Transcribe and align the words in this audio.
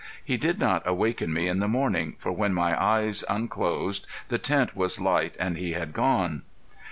He 0.25 0.35
did 0.35 0.57
not 0.57 0.81
awaken 0.87 1.31
me 1.31 1.47
in 1.47 1.59
the 1.59 1.67
morning, 1.67 2.15
for 2.17 2.31
when 2.31 2.55
my 2.55 2.75
eyes 2.83 3.23
unclosed 3.29 4.07
the 4.29 4.39
tent 4.39 4.75
was 4.75 4.99
light 4.99 5.37
and 5.39 5.57
he 5.59 5.73
had 5.73 5.93
gone. 5.93 6.41